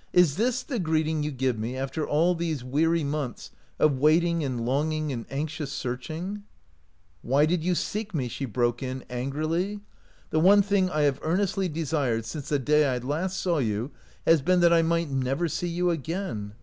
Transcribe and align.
"Is 0.12 0.36
this 0.36 0.62
the 0.62 0.78
greeting 0.78 1.24
you 1.24 1.32
give 1.32 1.58
me 1.58 1.76
after 1.76 2.06
all 2.06 2.36
these 2.36 2.62
weary 2.62 3.02
months 3.02 3.50
of 3.80 3.98
waiting 3.98 4.44
and 4.44 4.64
longing 4.64 5.10
and 5.10 5.26
anxious 5.28 5.72
searching?"" 5.72 6.44
Why 7.22 7.46
did 7.46 7.64
you 7.64 7.74
seek 7.74 8.14
me?" 8.14 8.28
she 8.28 8.44
broke 8.44 8.80
in, 8.80 9.02
angrily. 9.10 9.80
"The 10.30 10.38
one 10.38 10.62
thing 10.62 10.88
I 10.88 11.00
have 11.00 11.18
earnestly 11.22 11.68
desired 11.68 12.24
since 12.26 12.48
the 12.48 12.60
day 12.60 12.86
I 12.94 12.98
last 12.98 13.40
saw 13.40 13.58
you 13.58 13.90
has 14.24 14.40
been 14.40 14.60
that 14.60 14.72
I 14.72 14.82
might 14.82 15.10
never 15.10 15.48
see 15.48 15.66
you 15.66 15.90
again. 15.90 16.54